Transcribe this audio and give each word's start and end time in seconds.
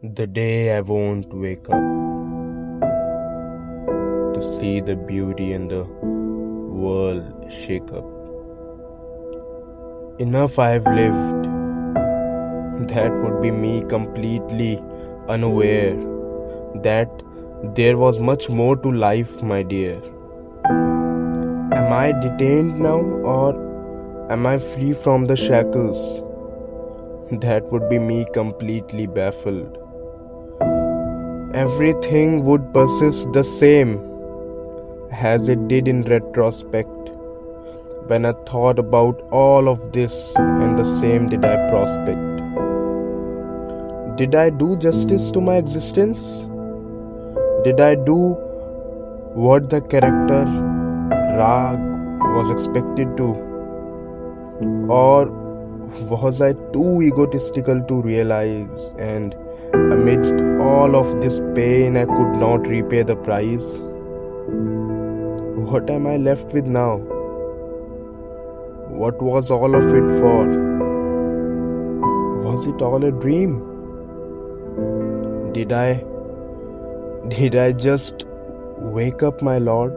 The 0.00 0.28
day 0.28 0.76
I 0.76 0.80
won't 0.80 1.34
wake 1.34 1.68
up 1.68 1.82
to 4.32 4.40
see 4.56 4.80
the 4.80 4.94
beauty 4.94 5.52
and 5.52 5.68
the 5.68 5.82
world 5.82 7.24
shake 7.50 7.90
up. 7.90 8.04
Enough 10.20 10.56
I've 10.60 10.86
lived. 10.86 11.46
That 12.90 13.10
would 13.24 13.42
be 13.42 13.50
me 13.50 13.82
completely 13.88 14.78
unaware 15.28 15.96
that 16.84 17.10
there 17.74 17.98
was 17.98 18.20
much 18.20 18.48
more 18.48 18.76
to 18.76 18.92
life, 18.92 19.42
my 19.42 19.64
dear. 19.64 20.00
Am 21.74 21.92
I 21.92 22.12
detained 22.12 22.78
now 22.78 23.00
or 23.00 23.52
am 24.30 24.46
I 24.46 24.60
free 24.60 24.92
from 24.92 25.24
the 25.24 25.34
shackles? 25.34 26.22
That 27.32 27.64
would 27.72 27.88
be 27.88 27.98
me 27.98 28.26
completely 28.32 29.08
baffled. 29.08 29.87
Everything 31.54 32.44
would 32.44 32.74
persist 32.74 33.32
the 33.32 33.42
same 33.42 33.98
as 35.12 35.48
it 35.48 35.66
did 35.66 35.88
in 35.88 36.02
retrospect. 36.02 36.90
When 38.08 38.26
I 38.26 38.32
thought 38.46 38.78
about 38.78 39.22
all 39.30 39.66
of 39.66 39.92
this, 39.92 40.36
and 40.36 40.78
the 40.78 40.84
same 40.84 41.30
did 41.30 41.46
I 41.46 41.70
prospect. 41.70 42.20
Did 44.18 44.34
I 44.34 44.50
do 44.50 44.76
justice 44.76 45.30
to 45.30 45.40
my 45.40 45.56
existence? 45.56 46.20
Did 47.64 47.80
I 47.80 47.94
do 47.94 48.36
what 49.32 49.70
the 49.70 49.80
character 49.80 50.44
Rag 51.38 51.78
was 52.36 52.50
expected 52.50 53.16
to? 53.16 53.28
Or 54.90 55.26
was 56.10 56.42
I 56.42 56.52
too 56.74 57.00
egotistical 57.00 57.80
to 57.84 58.02
realize, 58.02 58.92
and 58.98 59.34
amidst 59.74 60.34
all 60.60 60.96
of 60.96 61.20
this 61.20 61.40
pain, 61.54 61.96
I 61.96 62.04
could 62.04 62.36
not 62.36 62.66
repay 62.66 63.02
the 63.02 63.16
price? 63.16 63.66
What 65.70 65.90
am 65.90 66.06
I 66.06 66.16
left 66.16 66.52
with 66.52 66.66
now? 66.66 66.96
What 69.02 69.20
was 69.22 69.50
all 69.50 69.74
of 69.74 69.84
it 69.84 70.08
for? 70.20 70.46
Was 72.44 72.66
it 72.66 72.80
all 72.82 73.04
a 73.04 73.12
dream? 73.12 73.58
Did 75.52 75.72
I 75.72 76.04
did 77.28 77.54
I 77.56 77.72
just 77.72 78.24
wake 78.78 79.22
up, 79.22 79.42
my 79.42 79.58
lord? 79.58 79.92